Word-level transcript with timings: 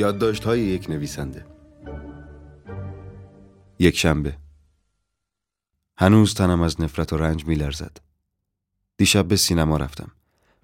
یادداشت 0.00 0.44
های 0.44 0.60
یک 0.60 0.90
نویسنده. 0.90 1.46
یک 3.78 3.98
شنبه. 3.98 4.36
هنوز 5.96 6.34
تنم 6.34 6.62
از 6.62 6.80
نفرت 6.80 7.12
و 7.12 7.16
رنج 7.16 7.46
می 7.46 7.54
لرزد. 7.54 7.96
دیشب 8.96 9.28
به 9.28 9.36
سینما 9.36 9.76
رفتم. 9.76 10.10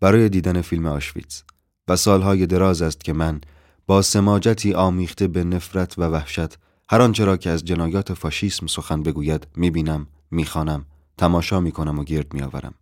برای 0.00 0.28
دیدن 0.28 0.60
فیلم 0.60 0.86
آشویتز. 0.86 1.42
و 1.88 1.96
سالهای 1.96 2.46
دراز 2.46 2.82
است 2.82 3.04
که 3.04 3.12
من 3.12 3.40
با 3.86 4.02
سماجتی 4.02 4.74
آمیخته 4.74 5.28
به 5.28 5.44
نفرت 5.44 5.98
و 5.98 6.02
وحشت 6.02 6.58
هر 6.90 7.00
آنچه 7.00 7.24
را 7.24 7.36
که 7.36 7.50
از 7.50 7.64
جنایات 7.64 8.12
فاشیسم 8.12 8.66
سخن 8.66 9.02
بگوید 9.02 9.46
می‌بینم 9.56 10.06
می‌خوانم 10.30 10.86
تماشا 11.18 11.60
می‌کنم 11.60 11.98
و 11.98 12.04
گرد 12.04 12.34
میآورم. 12.34 12.74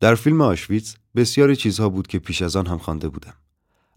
در 0.00 0.14
فیلم 0.14 0.40
آشویتز 0.40 0.94
بسیاری 1.16 1.56
چیزها 1.56 1.88
بود 1.88 2.06
که 2.06 2.18
پیش 2.18 2.42
از 2.42 2.56
آن 2.56 2.66
هم 2.66 2.78
خوانده 2.78 3.08
بودم. 3.08 3.34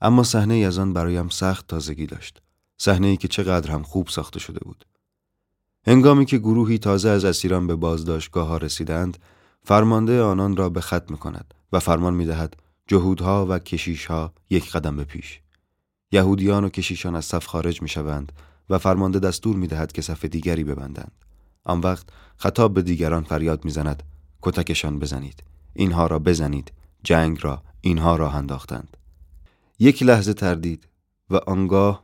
اما 0.01 0.23
صحنه 0.23 0.55
از 0.55 0.77
آن 0.77 0.93
برایم 0.93 1.29
سخت 1.29 1.67
تازگی 1.67 2.05
داشت. 2.05 2.41
صحنه 2.77 3.07
ای 3.07 3.17
که 3.17 3.27
چقدر 3.27 3.71
هم 3.71 3.83
خوب 3.83 4.07
ساخته 4.07 4.39
شده 4.39 4.59
بود. 4.59 4.85
هنگامی 5.87 6.25
که 6.25 6.37
گروهی 6.37 6.77
تازه 6.77 7.09
از 7.09 7.25
اسیران 7.25 7.67
به 7.67 7.75
بازداشتگاه 7.75 8.47
ها 8.47 8.57
رسیدند 8.57 9.17
فرمانده 9.63 10.21
آنان 10.21 10.55
را 10.55 10.69
به 10.69 10.81
خط 10.81 11.11
می 11.11 11.17
کند 11.17 11.53
و 11.73 11.79
فرمان 11.79 12.13
می 12.13 12.25
دهد 12.25 12.55
جهودها 12.87 13.45
و 13.49 13.59
کشیشها 13.59 14.33
یک 14.49 14.71
قدم 14.71 14.95
به 14.95 15.03
پیش. 15.03 15.39
یهودیان 16.11 16.63
و 16.63 16.69
کشیشان 16.69 17.15
از 17.15 17.25
صف 17.25 17.45
خارج 17.45 17.81
می 17.81 17.89
شوند 17.89 18.31
و 18.69 18.77
فرمانده 18.77 19.19
دستور 19.19 19.55
می 19.55 19.67
دهد 19.67 19.91
که 19.91 20.01
صف 20.01 20.25
دیگری 20.25 20.63
ببندند. 20.63 21.11
آن 21.63 21.79
وقت 21.79 22.05
خطاب 22.37 22.73
به 22.73 22.81
دیگران 22.81 23.23
فریاد 23.23 23.65
می 23.65 23.71
زند 23.71 24.03
کتکشان 24.41 24.99
بزنید. 24.99 25.43
اینها 25.73 26.07
را 26.07 26.19
بزنید. 26.19 26.71
جنگ 27.03 27.39
را. 27.41 27.63
اینها 27.81 28.15
را 28.15 28.31
انداختند. 28.31 28.97
یک 29.81 30.03
لحظه 30.03 30.33
تردید 30.33 30.87
و 31.29 31.35
آنگاه 31.35 32.03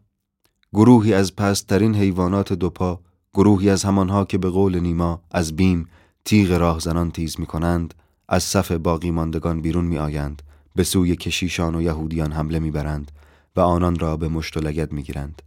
گروهی 0.73 1.13
از 1.13 1.35
پسترین 1.35 1.95
حیوانات 1.95 2.53
دوپا 2.53 2.99
گروهی 3.33 3.69
از 3.69 3.83
همانها 3.83 4.25
که 4.25 4.37
به 4.37 4.49
قول 4.49 4.79
نیما 4.79 5.21
از 5.31 5.55
بیم 5.55 5.89
تیغ 6.25 6.51
راهزنان 6.51 7.11
تیز 7.11 7.39
می 7.39 7.45
کنند 7.45 7.93
از 8.29 8.43
صف 8.43 8.71
باقی 8.71 9.11
ماندگان 9.11 9.61
بیرون 9.61 9.85
می 9.85 9.97
آیند 9.97 10.41
به 10.75 10.83
سوی 10.83 11.15
کشیشان 11.15 11.75
و 11.75 11.81
یهودیان 11.81 12.31
حمله 12.31 12.59
می 12.59 12.71
برند 12.71 13.11
و 13.55 13.59
آنان 13.59 13.99
را 13.99 14.17
به 14.17 14.27
مشت 14.27 14.57
و 14.57 14.59
لگد 14.59 14.91
می 14.91 15.03
گیرند. 15.03 15.41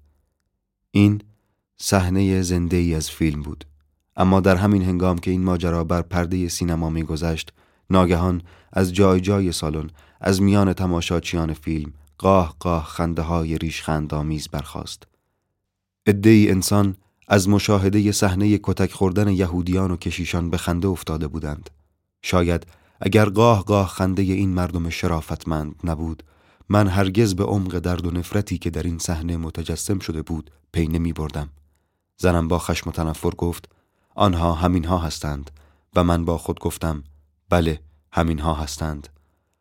این 0.91 1.21
صحنه 1.77 2.43
زنده 2.43 2.77
ای 2.77 2.95
از 2.95 3.11
فیلم 3.11 3.43
بود 3.43 3.65
اما 4.17 4.41
در 4.41 4.57
همین 4.57 4.83
هنگام 4.83 5.19
که 5.19 5.31
این 5.31 5.45
ماجرا 5.45 5.85
بر 5.85 6.03
پرده 6.03 6.49
سینما 6.49 6.91
میگذشت 6.91 7.53
ناگهان 7.91 8.43
از 8.73 8.93
جای 8.93 9.21
جای 9.21 9.53
سالن 9.53 9.91
از 10.21 10.43
میان 10.43 10.73
تماشاچیان 10.73 11.53
فیلم 11.53 11.93
قاه 12.21 12.57
قاه 12.59 12.85
خنده 12.85 13.23
های 13.23 13.59
ریش 13.59 13.83
خندامیز 13.83 14.49
برخاست. 14.49 15.07
ای 16.25 16.51
انسان 16.51 16.97
از 17.29 17.49
مشاهده 17.49 18.13
صحنه 18.13 18.59
کتک 18.63 18.93
خوردن 18.93 19.29
یهودیان 19.29 19.91
و 19.91 19.97
کشیشان 19.97 20.51
به 20.51 20.57
خنده 20.57 20.89
افتاده 20.89 21.29
بودند. 21.29 21.71
شاید 22.23 22.67
اگر 23.01 23.25
قاه 23.25 23.65
قاه 23.65 23.89
خنده 23.89 24.23
این 24.23 24.49
مردم 24.49 24.91
شرافتمند 24.91 25.75
نبود 25.85 26.23
من 26.69 26.89
هرگز 26.89 27.35
به 27.35 27.45
عمق 27.45 27.79
درد 27.79 28.07
و 28.07 28.11
نفرتی 28.11 28.59
که 28.59 28.71
در 28.71 28.83
این 28.83 28.99
صحنه 28.99 29.37
متجسم 29.37 29.99
شده 29.99 30.23
بود 30.23 30.51
پی 30.73 30.87
نمی 30.87 31.13
بردم 31.13 31.49
زنم 32.17 32.49
با 32.49 32.59
خشم 32.59 32.91
و 32.91 32.93
تنفر 32.93 33.31
گفت 33.31 33.69
آنها 34.15 34.55
همینها 34.55 34.99
هستند. 34.99 35.51
و 35.97 36.05
من 36.05 36.25
با 36.25 36.39
خود 36.39 36.61
گفتم 36.61 37.05
بله 37.51 37.81
همینها 38.13 38.55
هستند. 38.55 39.09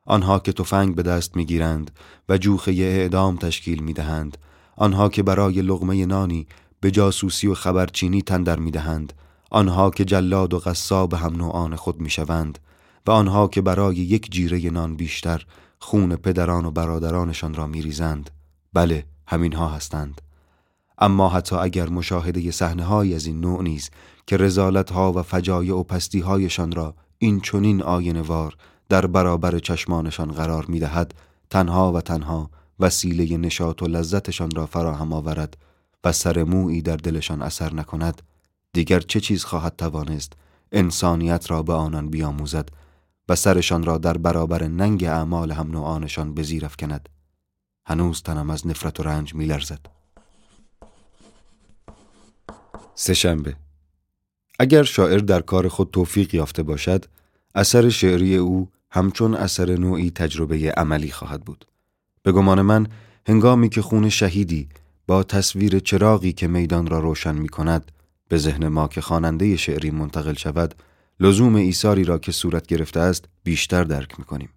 آنها 0.09 0.40
که 0.40 0.53
تفنگ 0.53 0.96
به 0.96 1.03
دست 1.03 1.36
می‌گیرند 1.36 1.92
و 2.30 2.38
جوخه 2.38 2.72
اعدام 2.72 3.38
تشکیل 3.38 3.84
می‌دهند 3.84 4.38
آنها 4.75 5.09
که 5.09 5.24
برای 5.24 5.62
لغمه 5.62 6.06
نانی 6.06 6.47
به 6.80 6.92
جاسوسی 6.92 7.47
و 7.47 7.53
خبرچینی 7.53 8.22
تندر 8.22 8.59
می‌دهند 8.59 9.14
آنها 9.52 9.90
که 9.90 10.06
جلاد 10.06 10.53
و 10.53 10.59
غصاب 10.59 11.14
هم 11.14 11.36
نوعان 11.36 11.75
خود 11.75 12.02
می‌شوند 12.02 12.59
و 13.08 13.12
آنها 13.12 13.47
که 13.47 13.62
برای 13.62 13.96
یک 13.96 14.31
جیره 14.31 14.70
نان 14.70 14.96
بیشتر 14.96 15.46
خون 15.80 16.16
پدران 16.16 16.66
و 16.66 16.72
برادرانشان 16.72 17.53
را 17.53 17.68
میریزند. 17.68 18.30
بله 18.74 19.06
همینها 19.28 19.68
هستند. 19.68 20.22
اما 20.97 21.30
حتی 21.30 21.56
اگر 21.56 21.90
مشاهده 21.90 22.52
صحنه 22.52 22.84
های 22.84 23.16
از 23.16 23.26
این 23.26 23.40
نوع 23.40 23.64
نیز 23.64 23.90
که 24.28 24.38
رزالت 24.38 24.91
ها 24.91 25.14
و 25.14 25.22
فجایع 25.22 25.76
و 25.76 25.84
پستی 25.84 26.20
هایشان 26.20 26.72
را 26.72 26.96
این 27.18 27.40
چنین 27.40 27.81
آینوار 27.84 28.56
در 28.90 29.08
برابر 29.08 29.60
چشمانشان 29.60 30.32
قرار 30.32 30.66
می 30.66 30.80
دهد 30.80 31.14
تنها 31.50 31.92
و 31.94 32.02
تنها 32.02 32.50
وسیله 32.80 33.38
نشاط 33.38 33.82
و 33.84 33.88
لذتشان 33.88 34.52
را 34.52 34.66
فراهم 34.66 35.14
آورد 35.14 35.58
و 36.04 36.12
سر 36.12 36.44
مویی 36.44 36.82
در 36.82 36.96
دلشان 36.96 37.42
اثر 37.42 37.74
نکند. 37.74 38.22
دیگر 38.74 39.00
چه 39.00 39.20
چیز 39.20 39.44
خواهد 39.44 39.76
توانست 39.76 40.34
انسانیت 40.72 41.52
را 41.52 41.64
به 41.64 41.74
آنان 41.74 42.10
بیاموزد 42.10 42.70
و 43.30 43.36
سرشان 43.36 43.84
را 43.84 43.98
در 43.98 44.18
برابر 44.18 44.68
ننگ 44.68 45.04
اعمال 45.04 45.52
هم 45.52 45.72
نوعانشان 45.72 46.34
به 46.34 46.44
زیر 46.44 46.66
افکند. 46.66 47.10
هنوز 47.86 48.22
تنم 48.22 48.50
از 48.50 48.68
نفرت 48.68 49.00
و 49.00 49.04
رنج 49.04 49.36
میلرزد. 49.36 49.80
سهشنبه. 52.96 53.56
اگر 54.60 54.84
شاعر 54.84 55.20
در 55.20 55.42
کار 55.42 55.68
خود 55.68 55.92
توفیق 55.92 56.36
یافته 56.36 56.64
باشد 56.64 57.06
اثر 57.56 57.90
شعری 57.90 58.36
او 58.36 58.70
همچون 58.92 59.34
اثر 59.34 59.76
نوعی 59.76 60.12
تجربه 60.12 60.72
عملی 60.78 61.12
خواهد 61.12 61.42
بود 61.42 61.66
به 62.24 62.32
گمان 62.32 62.62
من 62.62 62.88
هنگامی 63.28 63.70
که 63.70 63.82
خون 63.82 64.10
شهیدی 64.10 64.70
با 65.08 65.24
تصویر 65.24 65.80
چراغی 65.80 66.34
که 66.34 66.48
میدان 66.48 66.88
را 66.88 67.00
روشن 67.00 67.36
می 67.36 67.50
کند 67.50 67.92
به 68.28 68.38
ذهن 68.38 68.68
ما 68.68 68.88
که 68.88 69.02
خواننده 69.02 69.56
شعری 69.56 69.92
منتقل 69.92 70.34
شود 70.34 70.76
لزوم 71.20 71.56
ایثاری 71.56 72.04
را 72.04 72.18
که 72.18 72.32
صورت 72.32 72.68
گرفته 72.68 73.00
است 73.00 73.26
بیشتر 73.44 73.84
درک 73.84 74.20
می 74.20 74.26
کنیم. 74.26 74.50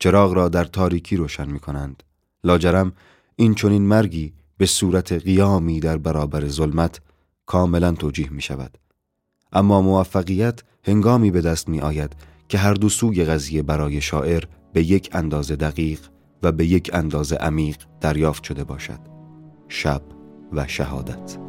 چراغ 0.00 0.32
را 0.32 0.48
در 0.48 0.64
تاریکی 0.64 1.16
روشن 1.16 1.50
می 1.50 1.60
کنند. 1.60 2.02
لاجرم 2.44 2.92
این 3.36 3.54
چنین 3.54 3.82
مرگی 3.82 4.32
به 4.56 4.66
صورت 4.66 5.12
قیامی 5.12 5.80
در 5.80 5.96
برابر 5.98 6.48
ظلمت 6.48 7.00
کاملا 7.46 7.92
توجیه 7.92 8.30
می 8.30 8.42
شود. 8.42 8.78
اما 9.52 9.82
موفقیت 9.82 10.60
هنگامی 10.84 11.30
به 11.30 11.40
دست 11.40 11.68
می 11.68 11.80
آید 11.80 12.16
که 12.48 12.58
هر 12.58 12.74
دو 12.74 12.88
سوی 12.88 13.24
قضیه 13.24 13.62
برای 13.62 14.00
شاعر 14.00 14.44
به 14.72 14.82
یک 14.82 15.08
اندازه 15.12 15.56
دقیق 15.56 16.00
و 16.42 16.52
به 16.52 16.66
یک 16.66 16.90
اندازه 16.92 17.36
عمیق 17.36 17.76
دریافت 18.00 18.44
شده 18.44 18.64
باشد. 18.64 19.00
شب 19.68 20.02
و 20.52 20.66
شهادت 20.66 21.43